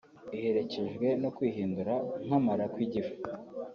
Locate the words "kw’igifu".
2.73-3.15